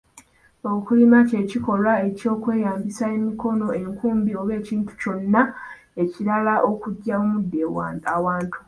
Okulima 0.73 1.19
kye 1.29 1.41
kikolwa 1.49 1.93
eky’okweyambisa 2.07 3.05
emikono, 3.17 3.67
enkumbi 3.81 4.31
oba 4.41 4.53
ekintu 4.59 4.91
kyonna 5.01 5.41
ekirala 6.03 6.53
okuggya 6.71 7.15
omuddo 7.23 7.59
awantu. 8.13 8.57